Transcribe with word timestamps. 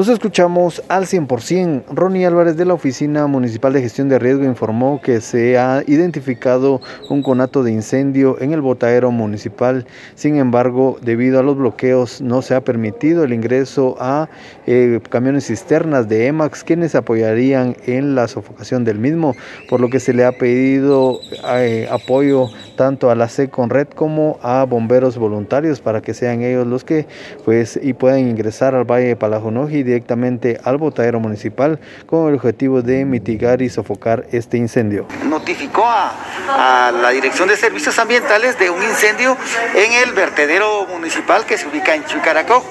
Los 0.00 0.08
escuchamos 0.08 0.82
al 0.88 1.04
100%. 1.04 1.84
Ronnie 1.90 2.24
Álvarez 2.24 2.56
de 2.56 2.64
la 2.64 2.72
Oficina 2.72 3.26
Municipal 3.26 3.74
de 3.74 3.82
Gestión 3.82 4.08
de 4.08 4.18
Riesgo 4.18 4.44
informó 4.44 4.98
que 5.02 5.20
se 5.20 5.58
ha 5.58 5.82
identificado 5.86 6.80
un 7.10 7.22
conato 7.22 7.62
de 7.62 7.72
incendio 7.72 8.40
en 8.40 8.54
el 8.54 8.62
botadero 8.62 9.10
municipal. 9.10 9.84
Sin 10.14 10.36
embargo, 10.36 10.98
debido 11.02 11.38
a 11.38 11.42
los 11.42 11.58
bloqueos, 11.58 12.22
no 12.22 12.40
se 12.40 12.54
ha 12.54 12.64
permitido 12.64 13.24
el 13.24 13.34
ingreso 13.34 13.94
a 14.00 14.30
eh, 14.66 15.00
camiones 15.10 15.48
cisternas 15.48 16.08
de 16.08 16.28
EMAX, 16.28 16.64
quienes 16.64 16.94
apoyarían 16.94 17.76
en 17.84 18.14
la 18.14 18.26
sofocación 18.26 18.86
del 18.86 18.98
mismo, 18.98 19.36
por 19.68 19.80
lo 19.80 19.90
que 19.90 20.00
se 20.00 20.14
le 20.14 20.24
ha 20.24 20.32
pedido 20.32 21.20
eh, 21.46 21.86
apoyo 21.90 22.48
tanto 22.78 23.10
a 23.10 23.14
la 23.14 23.28
Red 23.68 23.88
como 23.88 24.38
a 24.40 24.64
bomberos 24.64 25.18
voluntarios 25.18 25.82
para 25.82 26.00
que 26.00 26.14
sean 26.14 26.40
ellos 26.40 26.66
los 26.66 26.84
que 26.84 27.06
pues 27.44 27.78
y 27.82 27.92
puedan 27.92 28.20
ingresar 28.20 28.74
al 28.74 28.90
Valle 28.90 29.08
de 29.08 29.16
Palajonoji 29.16 29.89
directamente 29.90 30.60
al 30.64 30.78
botadero 30.78 31.20
municipal 31.20 31.78
con 32.06 32.28
el 32.28 32.34
objetivo 32.34 32.82
de 32.82 33.04
mitigar 33.04 33.60
y 33.62 33.68
sofocar 33.68 34.26
este 34.32 34.56
incendio. 34.56 35.06
Notificó 35.28 35.84
a, 35.86 36.92
la 36.92 37.10
Dirección 37.10 37.48
de 37.48 37.56
Servicios 37.56 37.98
Ambientales 37.98 38.58
de 38.58 38.70
un 38.70 38.82
incendio 38.82 39.36
en 39.74 39.92
el 39.92 40.12
vertedero 40.14 40.86
municipal 40.86 41.44
que 41.44 41.58
se 41.58 41.66
ubica 41.66 41.94
en 41.94 42.04
Chucaracó, 42.04 42.64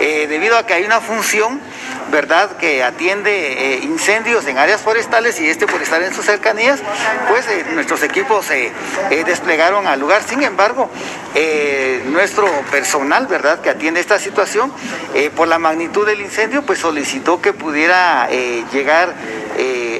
eh, 0.00 0.26
debido 0.28 0.56
a 0.56 0.66
que 0.66 0.74
hay 0.74 0.84
una 0.84 1.00
función 1.00 1.60
¿verdad?, 2.10 2.56
que 2.56 2.82
atiende 2.82 3.74
eh, 3.74 3.80
incendios 3.82 4.46
en 4.46 4.58
áreas 4.58 4.80
forestales 4.80 5.40
y 5.40 5.48
este 5.48 5.66
por 5.66 5.80
estar 5.82 6.02
en 6.02 6.12
sus 6.12 6.24
cercanías, 6.24 6.80
pues 7.28 7.46
eh, 7.48 7.64
nuestros 7.74 8.02
equipos 8.02 8.46
se 8.46 8.66
eh, 8.66 9.24
desplegaron 9.24 9.86
al 9.86 10.00
lugar. 10.00 10.22
Sin 10.22 10.42
embargo, 10.42 10.90
nuestro 12.06 12.46
personal, 12.70 13.26
¿verdad?, 13.26 13.60
que 13.60 13.70
atiende 13.70 14.00
esta 14.00 14.18
situación, 14.18 14.72
por 15.36 15.46
la 15.48 15.58
magnitud 15.58 16.04
del 16.04 16.20
incendio, 16.20 16.62
pues 16.62 16.80
solicitó 16.80 17.40
que 17.40 17.52
pudiera 17.52 18.28
llegar 18.72 19.14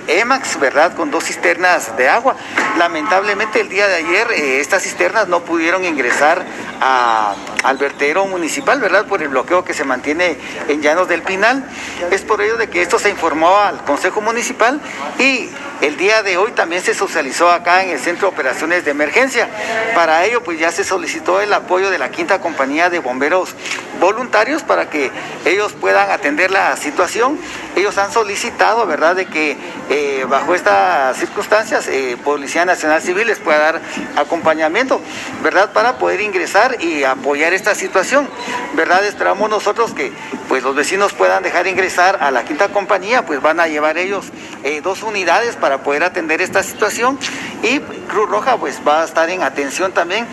EMAX, 0.08 0.58
¿verdad?, 0.58 0.94
con 0.94 1.10
dos 1.10 1.24
cisternas 1.24 1.96
de 1.96 2.08
agua. 2.08 2.34
Lamentablemente 2.78 3.60
el 3.60 3.68
día 3.68 3.86
de 3.86 3.96
ayer 3.96 4.30
estas 4.32 4.82
cisternas 4.82 5.28
no 5.28 5.40
pudieron 5.40 5.84
ingresar 5.84 6.44
al 6.80 7.76
vertedero 7.78 8.26
municipal, 8.26 8.80
¿verdad?, 8.80 9.06
por 9.06 9.22
el 9.22 9.28
bloqueo 9.28 9.64
que 9.64 9.74
se 9.74 9.84
mantiene 9.84 10.38
en 10.68 10.82
Llanos 10.82 11.08
del 11.08 11.22
Pinal. 11.22 11.64
Es 12.10 12.22
por 12.22 12.40
ello 12.40 12.56
de 12.56 12.68
que 12.68 12.82
esto 12.82 12.98
se 12.98 13.10
informó 13.10 13.58
al 13.58 13.84
Consejo 13.84 14.20
Municipal 14.20 14.80
y 15.18 15.50
el 15.80 15.96
día 15.96 16.22
de 16.22 16.36
hoy 16.36 16.52
también 16.52 16.82
se 16.82 16.94
socializó 16.94 17.50
acá 17.50 17.82
en 17.82 17.90
el 17.90 17.98
Centro 17.98 18.28
de 18.28 18.34
Operaciones 18.34 18.84
de 18.84 18.90
Emergencia. 18.90 19.48
Para 19.94 20.24
ello, 20.24 20.42
pues 20.42 20.58
ya 20.58 20.72
se 20.72 20.84
solicitó 20.84 21.40
el 21.40 21.52
apoyo 21.52 21.90
de 21.90 21.98
la 21.98 22.10
quinta 22.10 22.40
compañía 22.40 22.90
de 22.90 22.98
bomberos 22.98 23.54
voluntarios 24.00 24.62
para 24.62 24.88
que 24.90 25.10
ellos 25.44 25.72
puedan 25.72 26.10
atender 26.10 26.50
la 26.50 26.76
situación. 26.76 27.38
Ellos 27.76 27.96
han 27.98 28.12
solicitado, 28.12 28.86
¿verdad?, 28.86 29.14
de 29.14 29.26
que 29.26 29.56
eh, 29.88 30.26
bajo 30.28 30.54
estas 30.54 31.16
circunstancias, 31.16 31.86
eh, 31.88 32.16
Policía 32.24 32.64
Nacional 32.64 33.00
Civil 33.00 33.26
les 33.26 33.38
pueda 33.38 33.58
dar 33.58 33.80
acompañamiento, 34.16 35.00
¿verdad?, 35.42 35.72
para 35.72 35.98
poder 35.98 36.20
ingresar 36.20 36.82
y 36.82 37.04
apoyar 37.04 37.52
esta 37.52 37.74
situación, 37.74 38.28
¿verdad? 38.74 39.04
Esperamos 39.04 39.48
nosotros 39.48 39.92
que 39.92 40.12
pues 40.48 40.64
los 40.64 40.74
vecinos 40.74 41.12
puedan 41.12 41.42
dejar 41.44 41.68
ingresar 41.68 42.18
a 42.20 42.30
la 42.32 42.44
quinta 42.44 42.68
compañía, 42.68 43.24
pues 43.24 43.40
van 43.40 43.60
a 43.60 43.68
llevar 43.68 43.98
ellos 43.98 44.26
eh, 44.64 44.80
dos 44.82 45.02
unidades 45.02 45.54
para 45.54 45.82
poder 45.84 46.02
atender 46.02 46.40
esta 46.40 46.62
situación 46.62 47.18
y 47.62 47.80
Cruz 48.08 48.28
Roja 48.28 48.56
pues 48.56 48.80
va 48.86 49.02
a 49.02 49.04
estar 49.04 49.28
en 49.30 49.42
atención 49.42 49.92
también, 49.92 50.26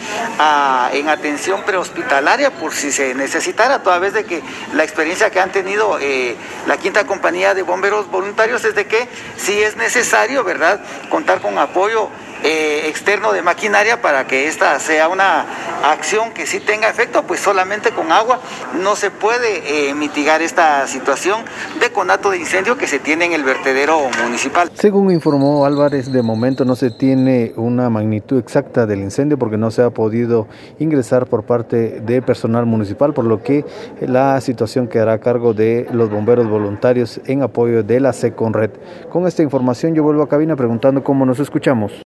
en 0.93 1.09
atención 1.09 1.63
prehospitalaria 1.63 2.51
por 2.51 2.73
si 2.73 2.91
se 2.91 3.13
necesitara, 3.13 3.83
toda 3.83 3.99
vez 3.99 4.13
de 4.13 4.25
que 4.25 4.41
la 4.73 4.83
experiencia 4.83 5.29
que 5.29 5.39
han 5.39 5.51
tenido 5.51 5.97
eh, 5.99 6.35
la 6.65 6.77
quinta 6.77 7.05
compañía 7.05 7.53
de 7.53 7.63
bomberos 7.63 8.09
voluntarios 8.09 8.63
es 8.65 8.75
de 8.75 8.87
que 8.87 9.07
si 9.37 9.61
es 9.61 9.75
necesario, 9.75 10.43
¿verdad?, 10.43 10.79
contar 11.09 11.41
con 11.41 11.57
apoyo 11.57 12.09
eh, 12.43 12.83
externo 12.85 13.33
de 13.33 13.41
maquinaria 13.41 14.01
para 14.01 14.27
que 14.27 14.47
esta 14.47 14.79
sea 14.79 15.07
una 15.07 15.45
acción 15.83 16.31
que 16.33 16.45
sí 16.45 16.59
tenga 16.59 16.89
efecto, 16.89 17.23
pues 17.23 17.39
solamente 17.39 17.91
con 17.91 18.11
agua 18.11 18.39
no 18.81 18.95
se 18.95 19.11
puede 19.11 19.89
eh, 19.89 19.93
mitigar 19.93 20.41
esta 20.41 20.87
situación 20.87 21.41
de 21.79 21.91
conato 21.91 22.29
de 22.31 22.37
incendio 22.37 22.77
que 22.77 22.87
se 22.87 22.99
tiene 22.99 23.25
en 23.25 23.33
el 23.33 23.43
vertedero 23.43 23.99
municipal. 24.23 24.69
Según 24.73 25.11
informó 25.11 25.65
Álvarez, 25.65 26.11
de 26.11 26.21
momento 26.21 26.65
no 26.65 26.75
se 26.75 26.91
tiene 26.91 27.53
una 27.55 27.89
magnitud 27.89 28.37
exacta 28.39 28.85
del 28.85 28.99
incendio 28.99 29.37
porque 29.37 29.57
no 29.57 29.71
se 29.71 29.83
ha 29.83 29.89
podido 29.89 30.47
ingresar 30.79 31.27
por 31.27 31.43
parte 31.43 32.01
de 32.01 32.21
personal 32.21 32.65
municipal, 32.65 33.13
por 33.13 33.25
lo 33.25 33.41
que 33.41 33.65
la 34.01 34.39
situación 34.41 34.87
quedará 34.87 35.13
a 35.13 35.19
cargo 35.19 35.53
de 35.53 35.87
los 35.91 36.09
bomberos 36.09 36.49
voluntarios 36.49 37.19
en 37.25 37.43
apoyo 37.43 37.83
de 37.83 37.99
la 37.99 38.13
Seconred. 38.13 38.71
Con 39.11 39.27
esta 39.27 39.43
información 39.43 39.95
yo 39.95 40.03
vuelvo 40.03 40.23
a 40.23 40.29
cabina 40.29 40.55
preguntando 40.55 41.03
cómo 41.03 41.25
nos 41.25 41.39
escuchamos. 41.39 41.91